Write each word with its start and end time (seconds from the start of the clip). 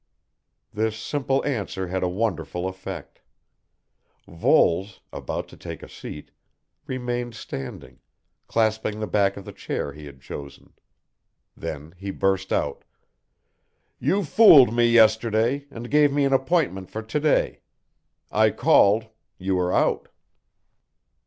This 0.73 0.97
simple 0.97 1.45
answer 1.45 1.89
had 1.89 2.01
a 2.01 2.07
wonderful 2.09 2.65
effect. 2.67 3.21
Voles, 4.27 4.99
about 5.13 5.47
to 5.49 5.55
take 5.55 5.83
a 5.83 5.87
seat, 5.87 6.31
remained 6.87 7.35
standing, 7.35 7.99
clasping 8.47 8.99
the 8.99 9.05
back 9.05 9.37
of 9.37 9.45
the 9.45 9.51
chair 9.51 9.93
he 9.93 10.07
had 10.07 10.19
chosen. 10.19 10.73
Then 11.55 11.93
he 11.99 12.09
burst 12.09 12.51
out. 12.51 12.83
"You 13.99 14.23
fooled 14.23 14.73
me 14.73 14.87
yesterday, 14.87 15.67
and 15.69 15.91
gave 15.91 16.11
me 16.11 16.25
an 16.25 16.33
appointment 16.33 16.89
for 16.89 17.03
to 17.03 17.19
day. 17.19 17.59
I 18.31 18.49
called, 18.49 19.05
you 19.37 19.55
were 19.55 19.71
out." 19.71 20.07